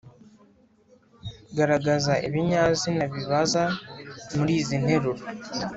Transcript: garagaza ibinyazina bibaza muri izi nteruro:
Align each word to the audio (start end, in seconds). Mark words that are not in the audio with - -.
garagaza 1.55 2.13
ibinyazina 2.27 3.03
bibaza 3.13 3.63
muri 4.35 4.51
izi 4.61 4.75
nteruro: 4.83 5.21